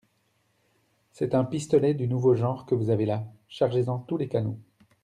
[1.11, 3.23] C'est un pistolet du nouveau genre que vous avez là!
[3.49, 4.57] Chargez-en tous les canons.